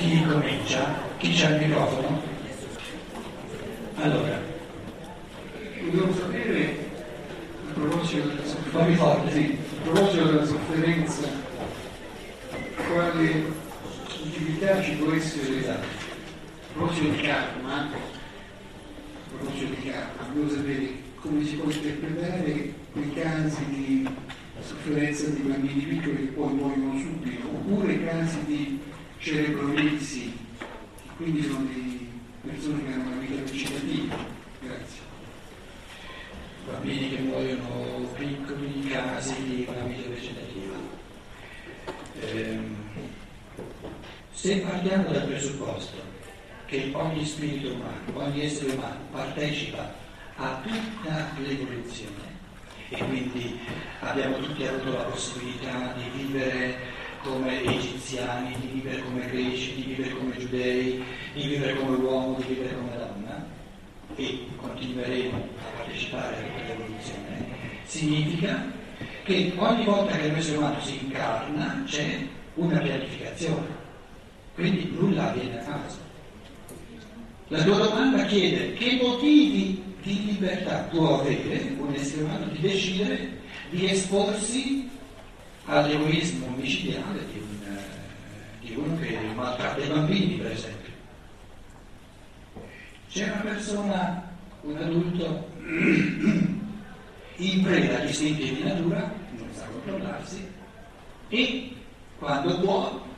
[0.00, 0.98] Chi comincia?
[1.18, 2.22] Chi c'ha il microfono?
[3.96, 4.40] Allora,
[5.90, 6.90] volevo sapere
[7.68, 9.58] a proposito della sofferenza, sì.
[9.84, 11.28] della sofferenza,
[12.90, 13.44] quale
[14.24, 15.78] utilità ci può essere a
[16.72, 17.88] proposito di karma, a
[19.36, 24.08] proposito di karma, volevo sapere come si può interpretare quei casi di
[24.62, 28.88] sofferenza di bambini piccoli che poi muoiono subito, oppure casi di
[29.20, 30.64] cerebrolisi, che
[31.16, 32.08] quindi sono di
[32.46, 34.16] persone che hanno una vita vegetativa.
[34.60, 35.08] Grazie.
[36.64, 40.76] bambini che muoiono piccoli casi di una vita vegetativa.
[42.20, 42.76] Ehm,
[44.32, 45.98] se partiamo dal presupposto
[46.66, 49.92] che ogni spirito umano, ogni essere umano partecipa
[50.36, 52.38] a tutta l'evoluzione
[52.88, 53.58] e quindi
[54.00, 60.14] abbiamo tutti avuto la possibilità di vivere come egiziani, di vivere come greci, di vivere
[60.14, 61.02] come giudei,
[61.34, 63.46] di vivere come uomo, di vivere come donna,
[64.16, 67.46] e continueremo a partecipare a questa evoluzione,
[67.84, 68.72] significa
[69.24, 73.66] che ogni volta che l'essere umano si incarna c'è una pianificazione,
[74.54, 75.98] quindi nulla avviene a caso.
[77.48, 83.38] La tua domanda chiede che motivi di libertà può avere un essere umano di decidere
[83.70, 84.89] di esporsi
[85.70, 90.92] all'egoismo omicidiale di, un, eh, di uno che maltratta i bambini, per esempio.
[93.08, 94.30] C'è una persona,
[94.62, 95.48] un adulto,
[97.36, 100.46] in preda agli istinti di natura, non sa controllarsi,
[101.28, 101.72] e
[102.18, 103.08] quando può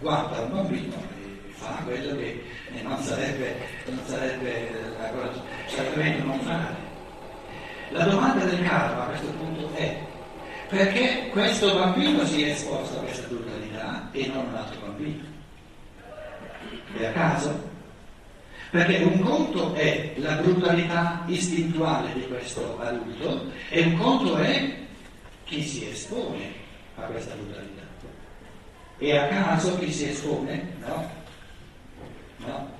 [0.00, 2.42] guarda un bambino e fa quello che
[2.82, 3.56] non sarebbe,
[3.86, 5.42] non sarebbe la cosa,
[5.94, 6.90] meglio non fare.
[7.90, 10.10] La domanda del karma a questo punto è
[10.72, 15.22] perché questo bambino si è esposto a questa brutalità e non un altro bambino?
[16.96, 17.70] È a caso?
[18.70, 24.78] Perché un conto è la brutalità istintuale di questo adulto e un conto è
[25.44, 26.54] chi si espone
[26.94, 27.82] a questa brutalità.
[28.96, 30.72] E a caso chi si espone?
[30.86, 31.10] No.
[32.46, 32.70] No.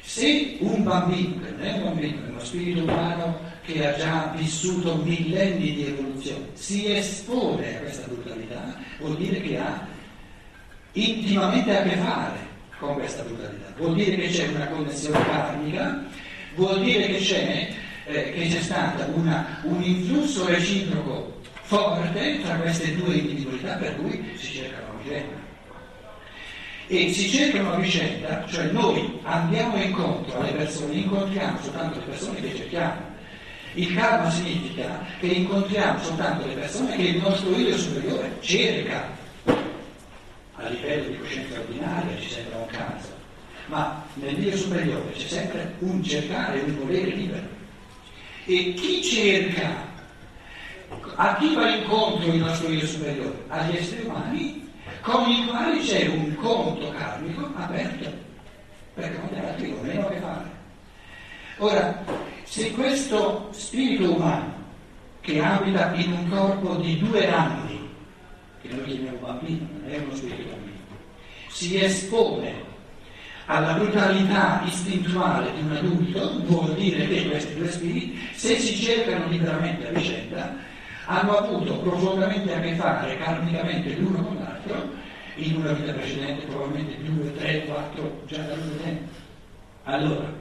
[0.00, 4.32] Se un bambino, che non è un bambino, è uno spirito umano che ha già
[4.36, 9.86] vissuto millenni di evoluzione, si espone a questa brutalità, vuol dire che ha
[10.92, 12.38] intimamente a che fare
[12.78, 13.72] con questa brutalità.
[13.76, 16.04] Vuol dire che c'è una connessione karmica,
[16.54, 17.74] vuol dire che c'è,
[18.06, 24.32] eh, che c'è stato una, un influsso reciproco forte tra queste due individualità per cui
[24.36, 25.44] si cercano a vicenda.
[26.88, 32.40] E si cercano a vicenda, cioè noi andiamo incontro alle persone, incontriamo soltanto le persone
[32.40, 33.14] che cerchiamo.
[33.76, 39.06] Il karma significa che incontriamo soltanto le persone che il nostro io superiore cerca
[40.54, 43.08] a livello di coscienza ordinaria ci sembra un caso,
[43.66, 47.46] ma nel io superiore c'è sempre un cercare, un volere libero.
[48.46, 49.84] E chi cerca,
[51.16, 53.44] a chi va incontro il nostro io superiore?
[53.48, 54.72] Agli esseri umani
[55.02, 58.10] con i quali c'è un conto karmico aperto,
[58.94, 60.54] perché non è altri meno a che fare.
[61.58, 62.04] Ora,
[62.46, 64.54] se questo spirito umano
[65.20, 67.88] che abita in un corpo di due anni,
[68.62, 70.76] che noi chiamiamo bambino, non è uno spirito bambino,
[71.48, 72.64] si espone
[73.46, 79.28] alla brutalità istintuale di un adulto, vuol dire che questi due spiriti, se si cercano
[79.28, 80.56] liberamente a vicenda,
[81.06, 84.90] hanno avuto profondamente a che fare karmicamente l'uno con l'altro
[85.34, 89.12] in una vita precedente, probabilmente due, tre, quattro, già da tempo.
[89.84, 90.32] Allora,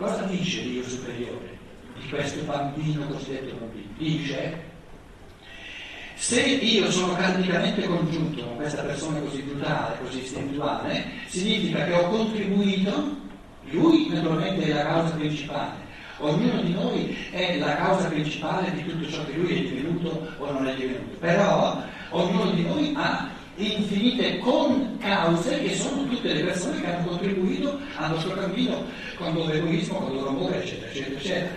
[0.00, 1.58] cosa dice l'io superiore?
[2.00, 3.88] Di questo bambino cosiddetto bambino?
[3.98, 4.68] Dice
[6.14, 12.08] se io sono karmicamente congiunto con questa persona così brutale, così istintuale, significa che ho
[12.08, 13.16] contribuito,
[13.70, 15.76] lui naturalmente è la causa principale,
[16.18, 20.50] ognuno di noi è la causa principale di tutto ciò che lui è divenuto o
[20.52, 23.30] non è divenuto, però ognuno di noi ha
[23.64, 28.84] infinite con cause che sono tutte le persone che hanno contribuito al nostro cammino
[29.16, 31.50] con loro egoismo, con loro amore, eccetera, eccetera, eccetera.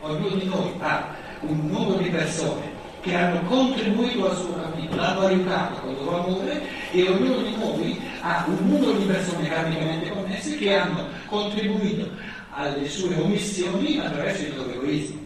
[0.00, 5.20] Ognuno di noi ha un numero di persone che hanno contribuito al suo cammino, l'hanno
[5.26, 10.10] aiutato con il loro amore e ognuno di noi ha un numero di persone karmicamente
[10.10, 12.08] connesse che hanno contribuito
[12.50, 15.20] alle sue omissioni attraverso il loro egoismo.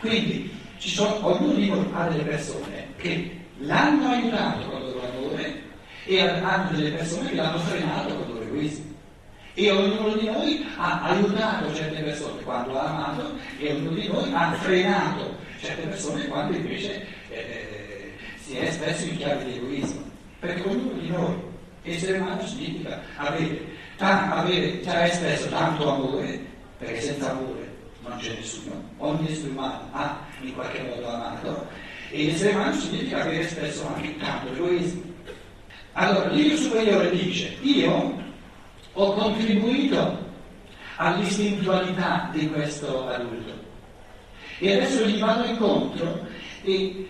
[0.00, 4.85] Quindi sono, ognuno di noi ha delle persone che l'hanno aiutato con
[6.06, 8.94] e hanno delle persone che l'hanno frenato il loro egoismo.
[9.54, 14.32] E ognuno di noi ha aiutato certe persone quando ha amato e ognuno di noi
[14.32, 20.04] ha frenato certe persone quando invece eh, si è espresso in chiave di egoismo.
[20.38, 21.54] Perché ognuno di noi
[21.86, 23.60] Essere umano significa avere,
[23.96, 26.40] ta- avere già espresso tanto amore,
[26.78, 31.68] perché senza amore non c'è nessuno, ogni essere umano ha in qualche modo amato,
[32.10, 35.14] e essere umano significa avere espresso anche tanto egoismo.
[35.98, 38.14] Allora, l'io superiore dice, io
[38.92, 40.24] ho contribuito
[40.96, 43.52] all'istintualità di questo adulto
[44.58, 46.26] e adesso gli vado incontro
[46.64, 47.08] e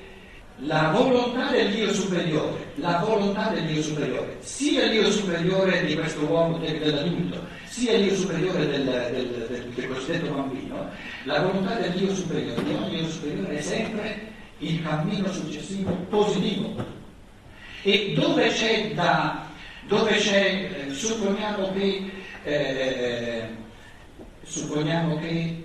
[0.58, 7.44] la volontà dell'io superiore, la volontà dell'io superiore, sia l'io superiore di questo uomo dell'adulto,
[7.64, 10.88] sia l'io superiore del, del, del, del cosiddetto bambino,
[11.24, 16.95] la volontà dell'io superiore, di ogni io superiore è sempre il cammino successivo positivo.
[17.88, 19.46] E dove c'è da,
[19.86, 22.10] dove c'è, eh, supponiamo che,
[22.42, 23.48] eh,
[24.42, 25.64] supponiamo che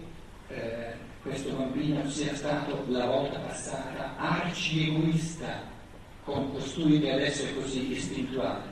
[0.50, 5.64] eh, questo bambino sia stato la volta passata arci egoista
[6.24, 8.66] con costui che adesso è così istintuale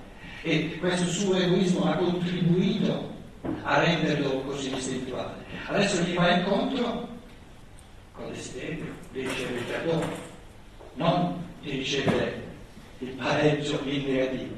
[0.43, 3.15] e questo suo egoismo ha contribuito
[3.63, 5.43] a renderlo così istintuale.
[5.65, 7.07] Adesso gli va incontro
[8.11, 10.07] con desiderio di ricevere
[10.93, 12.48] non di ricevere
[12.99, 14.55] il pareggio in negativo.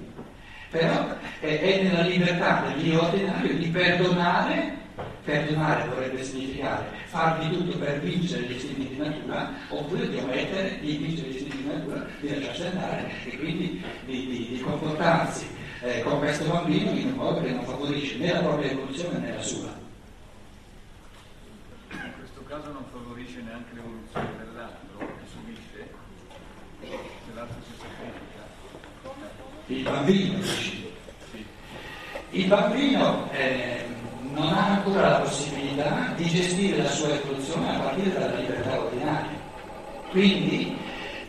[0.69, 4.79] Però è, è nella libertà dell'io ordinario di perdonare
[5.23, 10.79] Perdonare vorrebbe significare far di tutto per vincere gli istinti di natura, oppure di omettere
[10.79, 15.47] di vincere gli istinti di natura, di lasciarsi andare e quindi di, di, di comportarsi
[15.81, 19.33] eh, con questo bambino in un modo che non favorisce né la propria evoluzione né
[19.35, 19.79] la sua.
[21.91, 25.89] In questo caso non favorisce neanche l'evoluzione dell'altro, che subisce,
[29.68, 30.39] Il bambino.
[32.31, 33.86] Il bambino eh,
[34.33, 39.39] non ha ancora la possibilità di gestire la sua evoluzione a partire dalla libertà ordinaria.
[40.10, 40.78] Quindi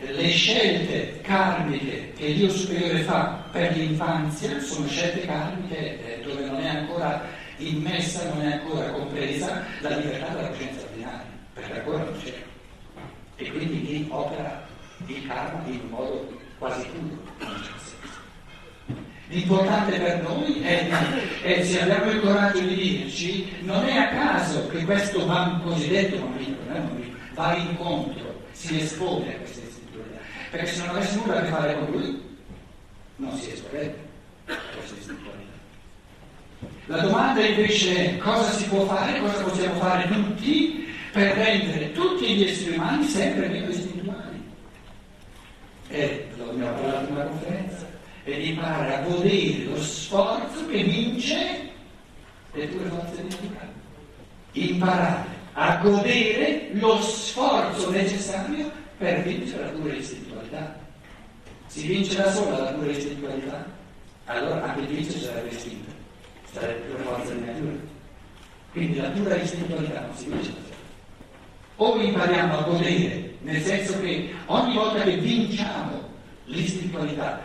[0.05, 6.59] le scelte karmiche che Dio superiore fa per l'infanzia sono scelte karmiche eh, dove non
[6.59, 7.21] è ancora
[7.57, 12.33] immessa, non è ancora compresa la libertà della coscienza ordinaria, perché ancora non c'è.
[13.35, 14.62] E quindi lì opera
[15.07, 17.31] il karma in un modo quasi puro.
[19.27, 20.89] L'importante per noi è,
[21.41, 25.25] è, se abbiamo il coraggio di dirci, non è a caso che questo
[25.63, 30.09] cosiddetto bambino, bambino va incontro, si espone a queste istituzioni,
[30.51, 32.21] perché se non avesse nulla a che fare con lui,
[33.15, 33.97] non si esponerebbe
[34.47, 35.47] a queste istituzioni.
[36.85, 42.35] La domanda invece è cosa si può fare, cosa possiamo fare tutti per rendere tutti
[42.35, 43.82] gli esseri umani sempre meno istituzionali.
[45.89, 47.85] E lo abbiamo parlato in una conferenza
[48.23, 51.71] ed imparare a godere lo sforzo che vince
[52.53, 53.71] le tue forze di natura.
[54.53, 60.79] Imparare a godere lo sforzo necessario per vincere la pura istintualità.
[61.67, 63.65] Si vince da sola la pura istintualità,
[64.25, 65.91] allora anche il vizio sarebbe istinto,
[66.51, 67.75] sarebbe pure forza di natura.
[68.71, 70.72] Quindi la pura istintualità non si vince da sola.
[71.77, 76.01] O impariamo a godere, nel senso che ogni volta che vinciamo
[76.45, 77.41] l'istintualità,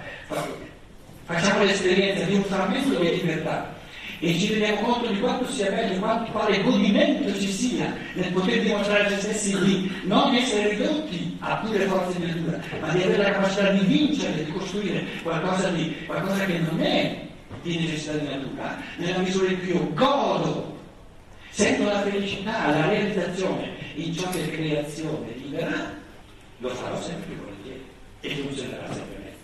[1.25, 3.77] facciamo l'esperienza di un frammento di libertà
[4.21, 8.63] e ci rendiamo conto di quanto sia bello, quanto, quale godimento ci sia nel poter
[8.63, 13.03] dimostrare a se stessi di non essere ridotti a pure forze di natura, ma di
[13.03, 17.27] avere la capacità di vincere, di costruire qualcosa, di, qualcosa che non è
[17.62, 20.76] di necessità di natura, nella misura in cui io godo,
[21.50, 25.93] sento la felicità, la realizzazione in ciò che è creazione libera,
[26.59, 27.85] lo farò sempre volentieri
[28.21, 29.37] e funzionerà sempre meglio.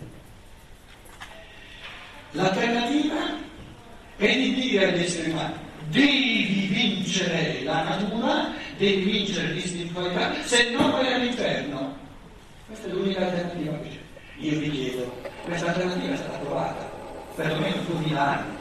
[2.31, 3.37] L'alternativa
[4.17, 5.55] è di dire agli esseri umani,
[5.89, 11.97] devi vincere la natura, devi vincere l'istintualità, se no vai all'inferno.
[12.67, 13.99] Questa è l'unica alternativa che c'è.
[14.37, 16.89] Io vi chiedo, questa alternativa è stata provata
[17.35, 18.55] per almeno 2000 anni,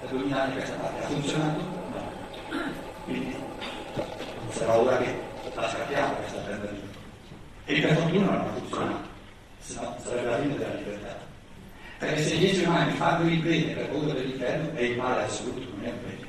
[0.00, 1.60] per 2000 anni questa parte, ha funzionato?
[1.60, 2.12] No.
[3.04, 3.34] Quindi
[4.50, 6.86] sarà ora che la scappiamo questa alternativa.
[7.64, 9.08] E per fortuna non ha funzionato,
[9.60, 11.18] se no sarebbe la fine della libertà.
[11.98, 15.60] Perché se gli esseri umani fanno il bene per paura dell'inferno è il male assoluto,
[15.60, 16.28] non è un bene,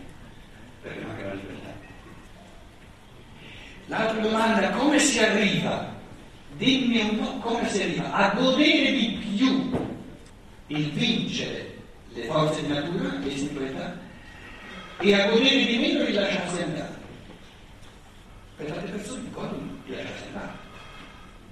[0.81, 1.69] perché manca la libertà.
[3.85, 5.99] L'altra domanda, come si arriva?
[6.57, 9.71] Dimmi un po' come si arriva a godere di più
[10.67, 11.79] il vincere
[12.13, 13.97] le forze di natura, l'istintualità,
[14.99, 16.99] e a godere di meno il lasciarsi andare.
[18.57, 20.51] Per tante persone godono di lasciarsi andare.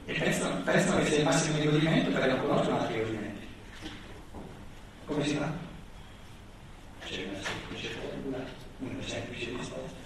[0.05, 3.47] E pensano, pensano che sia il massimo di godimento perché non conoscono altri godimenti.
[5.05, 5.51] Come si fa?
[7.05, 8.37] C'è una semplice formula,
[8.79, 9.97] una semplice risposta.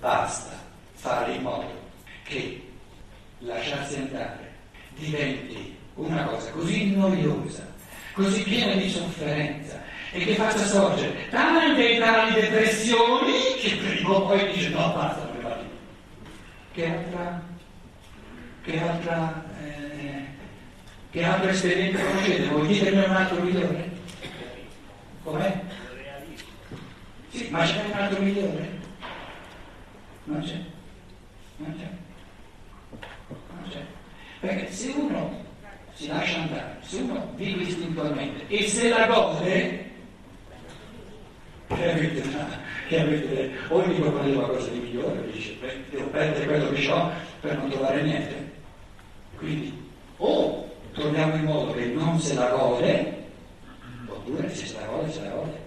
[0.00, 0.64] Basta
[0.94, 1.84] fare in modo
[2.24, 2.68] che
[3.38, 4.52] lasciarsi andare
[4.96, 7.66] diventi una cosa così noiosa,
[8.12, 14.26] così piena di sofferenza e che faccia sorgere tante e tali depressioni che prima o
[14.26, 15.68] poi dice no, basta, non ne va più.
[16.72, 17.42] Che altra,
[18.66, 20.24] che altra, eh,
[21.12, 22.48] che altra esperienza conoscete?
[22.48, 23.90] Voi ditemi un altro migliore?
[25.22, 25.60] Com'è?
[27.28, 28.78] Sì, ma c'è un altro migliore?
[30.24, 30.60] Non c'è.
[31.58, 31.88] Non c'è.
[32.90, 33.84] Non c'è.
[34.40, 35.44] Perché se uno
[35.94, 39.90] si lascia andare, se uno vive istintualmente e se la gode,
[41.68, 42.22] che avete,
[42.88, 47.10] che avete, o mi propone qualcosa di migliore, dice, beh, devo perdere quello che ho
[47.40, 48.45] per non trovare niente.
[49.36, 53.24] Quindi, o troviamo in modo che non se la gode,
[54.06, 55.64] oppure se se la gode, se la gode.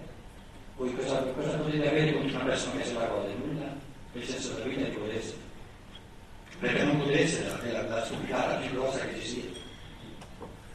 [0.76, 3.34] Voi cosa, cosa potete avere contro una persona che se la gode?
[3.34, 3.74] Nulla.
[4.12, 5.34] Il senso della vita è di godersi.
[6.58, 9.50] Perché non godersi è la, la stupidata più grossa che ci sia.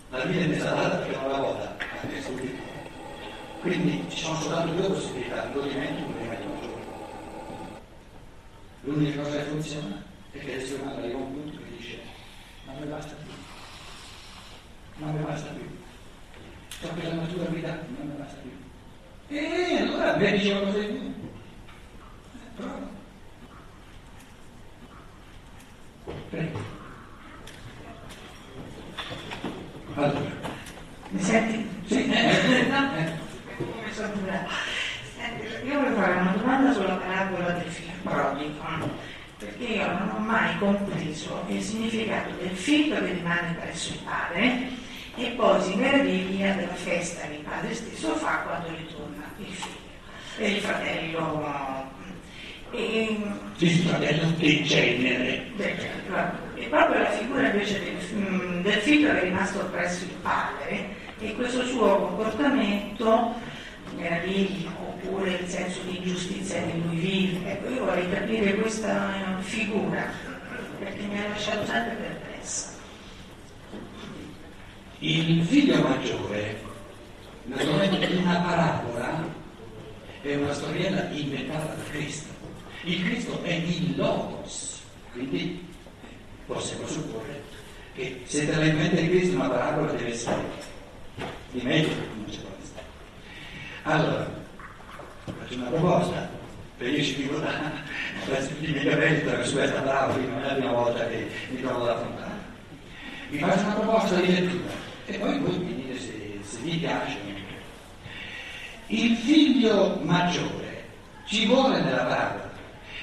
[0.09, 2.53] La vita è messa data perché non la goda, è stupido.
[3.61, 6.65] Quindi ci sono soltanto due possibilità, il godimento e il godimento.
[8.81, 11.64] L'unica cosa che funziona è che l'essere umano arriva a un punto
[12.65, 13.31] non mi basta più,
[14.97, 15.67] non mi basta più,
[16.79, 18.51] ciò che la natura mi dà non mi basta più.
[19.27, 21.13] E allora beh diceva cosa di più.
[22.55, 22.93] Prova.
[26.29, 26.59] Prego.
[29.95, 30.19] Allora.
[31.09, 31.69] Mi senti?
[31.85, 32.29] Sì, eh,
[32.69, 33.13] eh.
[33.57, 34.45] Come sono dura.
[35.17, 38.89] Senti, io voglio fare una domanda sulla parabola del figlio prodigo,
[39.39, 40.94] perché io non ho mai compreso
[41.47, 44.69] il significato del figlio che rimane presso il padre
[45.15, 49.85] e poi si meraviglia della festa che il padre stesso fa quando ritorna il figlio
[50.37, 51.93] e il fratello.
[52.71, 53.17] E,
[53.57, 55.45] Il fratello del genere.
[55.55, 56.37] Beh, certo.
[56.55, 60.95] E proprio la figura invece del, mm, del figlio che è rimasto presso il padre
[61.19, 63.33] e questo suo comportamento
[63.95, 67.51] meraviglia oppure il senso di giustizia che lui vive.
[67.51, 70.34] Ecco, io vorrei capire questa eh, figura
[70.85, 72.73] perché mi ha lasciato sempre perplessa.
[74.99, 76.61] Il figlio maggiore,
[77.45, 79.27] naturalmente una parabola,
[80.21, 82.33] è una storiella inventata da Cristo.
[82.83, 85.67] Il Cristo è il Logos, quindi
[86.45, 87.41] possiamo supporre
[87.95, 90.43] che se te la inventa di Cristo una parabola deve essere
[91.51, 92.39] di meglio non c'è.
[93.83, 94.29] Allora,
[95.23, 96.29] faccio una proposta,
[96.77, 97.71] perché io ci vivo da
[98.25, 101.27] da tutti i miei capelli perché su questa quindi non è la prima volta che
[101.49, 102.33] mi trovo ad affrontare.
[103.29, 104.73] Vi faccio una proposta di lettura
[105.05, 107.33] e poi voi mi dite se, se vi piace o.
[108.87, 110.83] Il figlio maggiore
[111.25, 112.51] ci vuole nella parabola,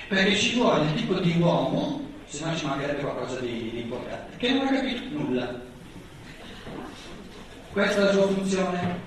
[0.09, 4.37] perché ci vuole il tipo di uomo, se no ci mancherebbe qualcosa di, di importante,
[4.37, 5.61] che non ha capito nulla.
[7.73, 9.01] Questa è la sua funzione,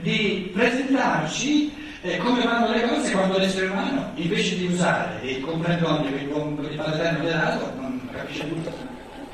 [0.00, 1.72] di presentarci
[2.08, 6.62] eh, come vanno le cose quando l'essere umano, invece di usare il comprendonio che l'uomo
[6.62, 8.72] il Padre Eterno gli dato, non capisce nulla.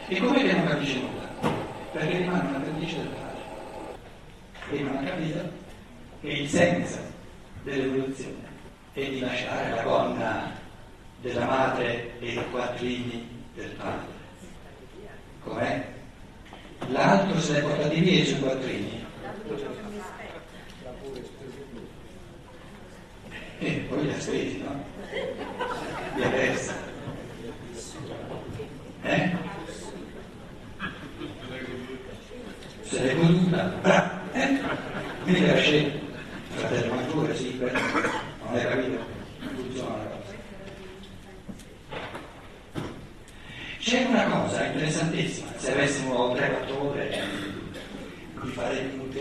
[0.09, 1.53] E com'è che non capisce nulla?
[1.93, 4.77] Perché rimane un appendice del Padre.
[4.77, 5.41] E non ha capito
[6.21, 6.99] che il senso
[7.63, 8.53] dell'evoluzione
[8.93, 10.53] è di lasciare la gonna
[11.21, 14.13] della madre e i quattrini del padre.
[15.43, 15.87] Com'è?
[16.89, 19.04] L'altro se l'è portati via i suoi quattrini.
[23.65, 24.85] E poi li ha spesi, no?
[26.23, 26.73] Ha persi.
[29.03, 29.31] Eh?
[32.83, 34.61] Se l'è goduta, bravo, eh?
[35.25, 35.99] Era scelto.
[36.51, 38.99] Fratello maggiore, sì, beh, non hai capito?
[39.55, 40.35] Funziona la cosa.
[43.79, 46.64] C'è una cosa interessantissima, se avessimo 3-4 ore di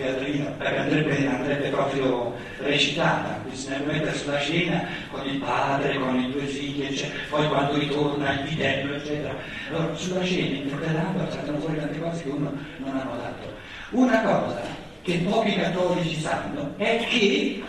[0.04, 6.32] teatrino, perché andrebbe, andrebbe proprio recitata, bisognerebbe mettere sulla scena con il padre, con i
[6.32, 7.20] due figli, eccetera.
[7.30, 9.36] poi quando ritorna il vitello, eccetera.
[9.70, 13.54] Allora, sulla scena, interpretando, saltano fuori tante cose che uno non ha notato.
[13.92, 14.62] Una cosa
[15.02, 17.64] che pochi cattolici sanno è che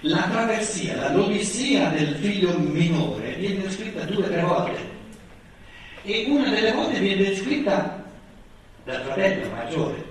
[0.00, 4.96] la traversia, la l'odissia del figlio minore viene descritta due o tre volte
[6.02, 8.04] e una delle volte viene descritta
[8.84, 10.07] dal fratello maggiore.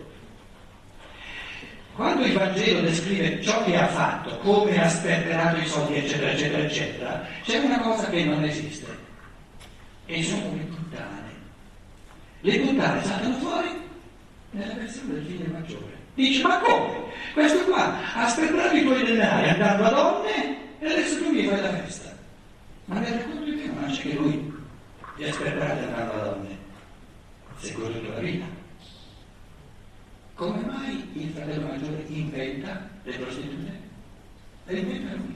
[1.98, 6.63] Quando il Vangelo descrive ciò che ha fatto, come ha sperperato i soldi, eccetera, eccetera,
[6.63, 8.86] eccetera, c'è una cosa che non esiste,
[10.06, 11.32] e sono le puttane.
[12.42, 13.70] Le puttane saltano fuori
[14.51, 15.98] nella versione del figlio maggiore.
[16.13, 17.06] Dice, ma come?
[17.34, 21.62] Questo qua ha sperperato i tuoi denari andando a donne e adesso tu mi fai
[21.62, 22.16] la festa.
[22.86, 24.54] Ma nel racconto di c'è che lui
[25.16, 26.58] li ha sperperati andando a donne.
[27.74, 28.56] Goduto la vita.
[30.38, 33.72] Come mai il fratello maggiore inventa le prostitute?
[34.65, 35.36] Le inventa lui.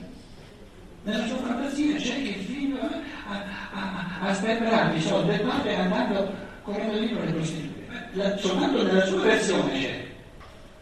[1.03, 3.43] Nella sua fantasia c'è che il figlio ha,
[3.73, 6.31] ha, ha sperperato i soldi del padre andando
[6.61, 8.09] correndo dietro le prostitute.
[8.11, 10.05] La, soltanto nella sua versione c'è.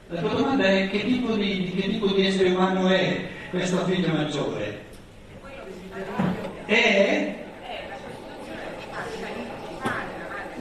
[0.10, 4.12] La tua domanda è che tipo di, che tipo di essere umano è questo figlio
[4.12, 4.86] maggiore?
[6.66, 7.36] È?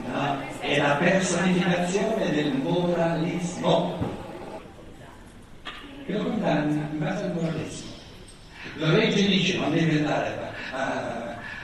[0.05, 3.97] No, è la personificazione del moralismo
[6.05, 7.91] che lo condanna in base al moralismo.
[8.75, 10.77] La legge dice non devi andare a,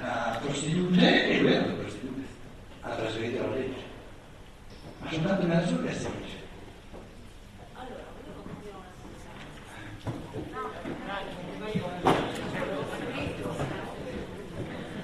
[0.02, 2.22] a, a prostitute e lui è andato a prostitute,
[2.82, 3.84] ha trasgredito la legge,
[5.00, 6.44] ma soltanto nella sua versione c'è.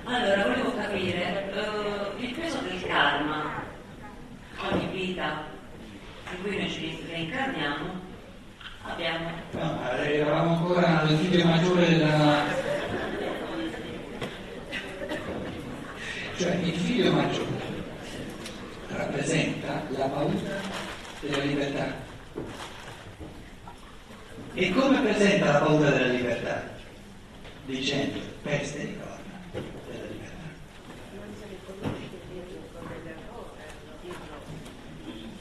[0.04, 3.64] Allora, volevo capire, eh, il peso del karma,
[4.70, 5.46] ogni vita
[6.32, 8.00] in cui noi ci reincarniamo,
[9.02, 9.32] abbiamo...
[9.52, 12.46] No, eh, eravamo ancora nel figlio maggiore della...
[16.38, 17.50] Cioè il figlio maggiore
[18.90, 20.60] rappresenta la paura
[21.20, 22.10] della libertà.
[24.54, 26.70] E come presenta la paura della libertà?
[27.66, 29.40] Dicendo peste di corna
[29.92, 30.36] della libertà.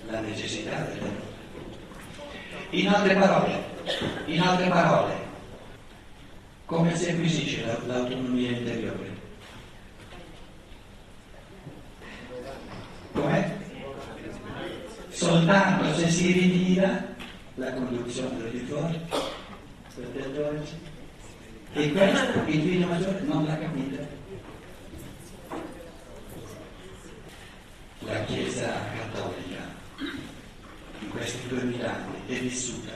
[0.06, 1.28] La necessità dell'errore.
[2.72, 3.64] In altre parole,
[4.26, 5.14] in altre parole,
[6.66, 9.18] come si acquisisce la- l'autonomia interiore?
[13.12, 13.56] Com'è?
[15.08, 17.06] Soltanto se si ritira
[17.56, 19.00] la conduzione del di fuori.
[21.72, 24.06] E questo il figlio maggiore non l'ha capito.
[28.06, 29.49] La Chiesa cattolica
[31.50, 32.92] in questi duemila anni è vissuta,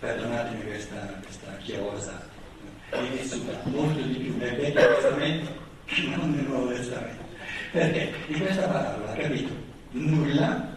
[0.00, 2.28] perdonatemi questa, questa chiosa,
[2.90, 5.52] è vissuta molto di più nel Vecchio Testamento
[5.84, 7.22] che non nel Nuovo Testamento.
[7.72, 9.50] Perché di questa parola capito
[9.90, 10.70] nulla,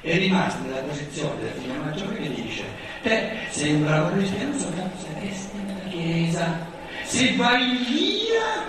[0.00, 2.64] è rimasto nella posizione del figlio maggiore che dice
[3.02, 6.66] te sei un bravo cristiano soltanto se resti nella chiesa,
[7.04, 8.68] se vai via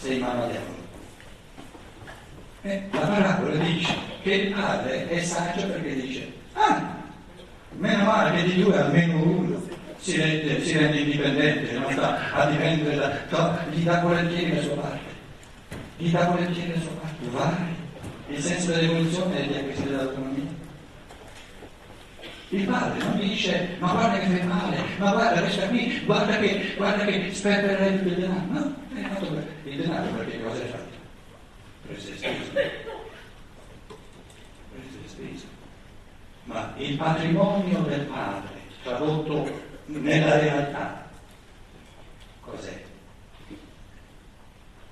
[0.00, 0.73] sei mano diavolo.
[2.66, 6.96] Eh, la parabola dice che il padre è saggio perché dice ah,
[7.72, 9.62] meno male che di due almeno uno
[9.98, 14.62] si rende, si rende indipendente, non sta a dipendere da, no, gli dà volentieri la
[14.62, 15.10] sua parte,
[15.98, 17.74] gli dà volentieri la sua parte, vai.
[18.28, 20.62] Il senso dell'evoluzione è di acquisire l'autonomia.
[22.48, 26.72] Il padre non dice ma guarda che fai male, ma guarda resta qui, guarda che,
[26.78, 28.46] guarda che sperpererai tutto il denaro.
[28.48, 30.92] No, hai fatto il denaro perché cosa hai fatto?
[31.86, 32.50] Preso e speso.
[32.52, 32.78] Preso
[35.04, 35.44] e speso.
[36.44, 41.08] Ma il patrimonio del padre, tradotto nella realtà,
[42.40, 42.82] cos'è?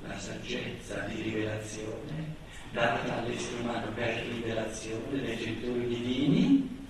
[0.07, 2.41] La saggezza di rivelazione
[2.73, 6.81] data all'essere umano per rivelazione dei genitori divini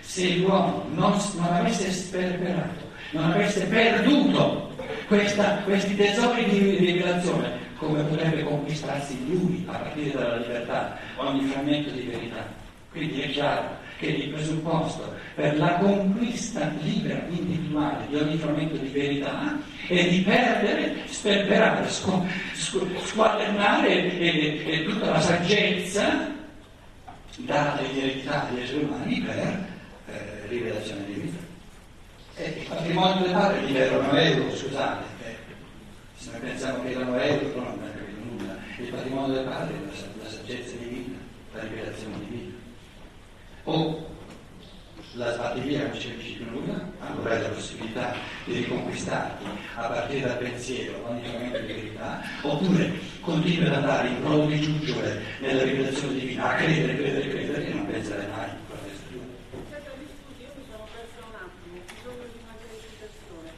[0.00, 4.74] se l'uomo non, non avesse sperperato, non avesse perduto
[5.06, 11.90] questa- questi tesori di rivelazione, come potrebbe conquistarsi lui a partire dalla libertà ogni frammento
[11.90, 12.46] di verità?
[12.90, 18.88] Quindi è chiaro che il presupposto per la conquista libera, individuale di ogni frammento di
[18.88, 26.28] verità è di perdere, sperperare, squ- squ- squadernare e, e tutta la saggezza
[27.36, 31.38] data in eredità agli esseri umani per eh, rivelazione di vita.
[32.36, 35.36] E il patrimonio del padre gli erano euro, scusate, eh,
[36.16, 38.56] se noi pensiamo che erano euro non abbiamo capito nulla.
[38.78, 41.18] Il patrimonio del padre è la, la saggezza divina,
[41.52, 42.49] la rivelazione divina.
[43.72, 44.04] O
[45.14, 49.44] la sbatti via, non ci capisci più nulla, allora hai la possibilità di riconquistarti
[49.76, 54.60] a partire dal pensiero ogni momento di verità, oppure continui ad andare in prova di
[54.60, 58.94] giuggiole nella rivelazione divina, a credere, credere, credere, e non penserai mai a quello che
[58.96, 59.20] sta giù.
[59.62, 63.48] Aspetta, mi scusi, io mi sono persa un attimo, ho bisogno di una chiarificazione.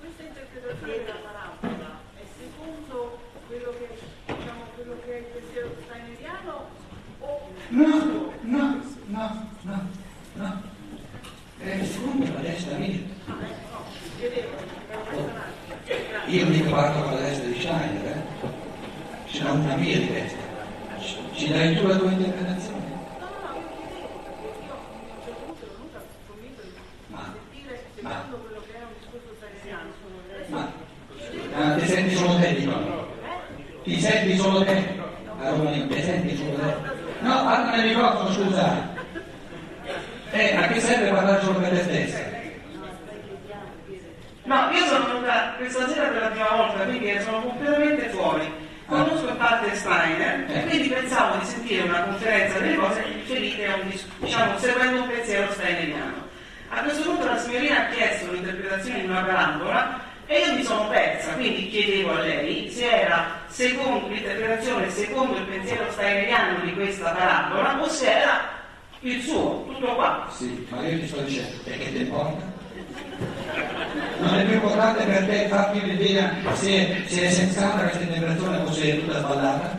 [0.00, 2.96] Questa interpretazione della parabola è secondo
[3.48, 3.88] quello che,
[4.36, 6.68] diciamo, quello che è il pensiero steineriano
[7.20, 7.88] o No,
[8.42, 9.88] no, no, no,
[10.34, 10.62] no.
[11.58, 12.98] È secondo la destra mia.
[14.18, 14.50] chiedevo,
[14.88, 16.30] per un personaggio.
[16.30, 18.22] Io mica parlo con la destra di Schneider, eh?
[19.52, 20.40] Una mia di destra.
[21.34, 22.80] Ci- dai tu la tua interpretazione?
[23.18, 23.50] No, no,
[25.04, 25.44] no, certo
[26.40, 26.54] di
[27.08, 27.34] Ma-
[30.48, 30.72] ma-.
[31.54, 33.06] Ma ah, ti senti solo te, dicono.
[33.82, 35.00] Ti senti solo te?
[35.38, 36.74] A ti senti solo te?
[37.20, 38.88] No, parla nel microfono, scusa.
[40.30, 42.18] Eh, a che serve parlare solo per te stessa?
[44.44, 48.61] No, io sono venuta questa sera per la prima volta, quindi sono completamente fuori.
[48.92, 53.76] Conosco in parte Steiner e quindi pensavo di sentire una conferenza delle cose riferite a
[53.76, 56.28] un diciamo, seguendo un pensiero steineriano.
[56.68, 60.88] A questo punto la signorina ha chiesto l'interpretazione di una parabola e io mi sono
[60.88, 67.12] persa, quindi chiedevo a lei se era secondo l'interpretazione secondo il pensiero steineriano di questa
[67.12, 68.40] parabola o se era
[69.00, 70.28] il suo, tutto qua.
[70.30, 72.51] Sì, ma io ti sto dicendo, che ti importa?
[74.18, 78.72] Non è più importante per te farti un'idea se, se è sensata questa interpretazione o
[78.72, 79.78] se è tutta sballata?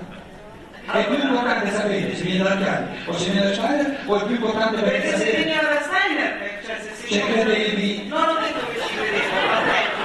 [0.92, 4.26] È più importante sapere se viene da Chiari o se viene da Steiner o è
[4.26, 8.08] più importante per te Perché se sapere veniva da Steiner, cioè se si Ci credevi?
[8.10, 10.04] Non ho detto che ci credevo, ho detto,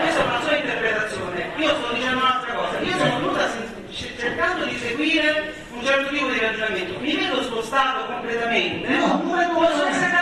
[0.00, 1.50] questa è una sua interpretazione.
[1.56, 2.78] Io sto dicendo un'altra cosa.
[2.78, 3.50] Io sono venuta
[4.16, 7.00] cercando di seguire un certo tipo di ragionamento.
[7.00, 8.88] Mi vedo spostato completamente.
[8.88, 10.21] No, è Posso essere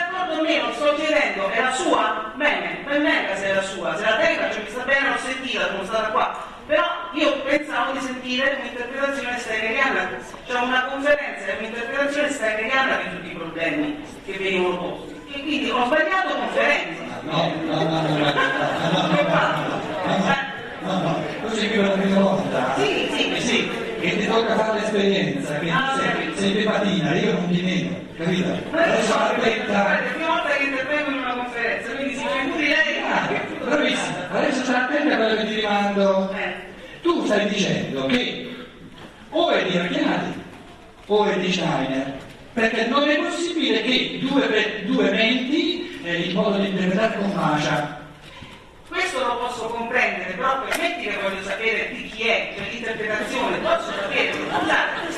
[0.50, 2.32] d'accordo o meno, sto chiedendo, è la sua?
[2.34, 3.96] Bene, ben venga se è la sua.
[3.96, 6.48] Se la tenga, cioè mi sta bene, l'ho sentita, sono stata qua.
[6.66, 6.84] Però
[7.14, 10.08] io pensavo di sentire un'interpretazione steineriana,
[10.46, 15.18] cioè una conferenza e un'interpretazione steineriana di tutti i problemi che venivano posti.
[15.32, 17.02] E quindi ho sbagliato conferenza.
[17.22, 18.28] No, no, no, no, no, no,
[20.82, 21.18] no, no,
[21.50, 22.74] Che per la prima volta.
[22.76, 27.32] Sì, sì, Eh sì, che ti tocca fare l'esperienza, che Ah, sei, sei pepatina, io
[27.32, 28.48] non di meno, capito?
[28.48, 29.98] Io Adesso aspetta.
[29.98, 33.58] è la prima volta che intervengo in una conferenza, quindi si figuri lei.
[33.70, 36.34] Bravissima, adesso stai attenta a quello che ti rimando.
[37.02, 38.52] Tu stai dicendo che
[39.30, 40.42] o è di Archiati
[41.06, 42.18] o è di Steiner,
[42.52, 47.98] perché non è possibile che due, due menti eh, il modo di interpretare combacia.
[48.88, 53.92] Questo lo posso comprendere, però permetti che voglio sapere di chi è, cioè l'interpretazione, posso
[53.92, 54.32] sapere.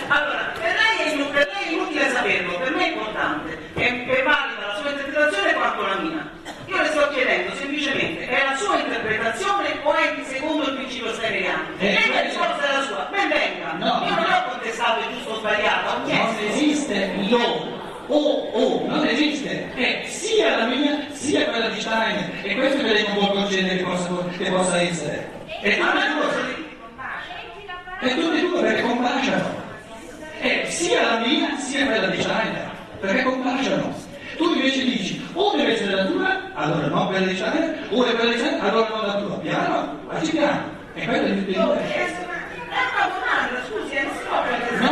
[0.09, 4.23] Allora, per lei, è, per lei è inutile saperlo, per me è importante, è, è
[4.23, 6.31] valida la sua interpretazione quanto la mia.
[6.67, 7.55] Io le sto chiedendo
[7.93, 11.63] semplicemente, è la sua interpretazione o è secondo il principio steineriano?
[11.79, 13.73] Eh, Lei mi ha quello- risposto è la sua, ben venga.
[13.79, 14.07] No.
[14.07, 16.43] Io non ho contestato il giusto o sbagliato, ho Non chiesto.
[16.55, 22.55] esiste lo o o, non esiste, è sia la mia sia quella di Steiner e
[22.57, 25.31] questo lei non può concedere che possa, che possa essere.
[25.63, 25.93] E Ma
[44.03, 44.81] Yes.
[44.83, 44.92] No.